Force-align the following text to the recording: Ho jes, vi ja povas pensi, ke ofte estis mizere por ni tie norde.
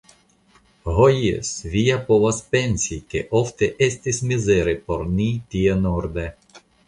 Ho 0.93 1.09
jes, 1.15 1.51
vi 1.73 1.83
ja 1.87 1.97
povas 2.07 2.39
pensi, 2.55 2.97
ke 3.13 3.21
ofte 3.41 3.69
estis 3.89 4.23
mizere 4.31 4.75
por 4.87 5.07
ni 5.19 5.29
tie 5.55 5.77
norde. 5.85 6.27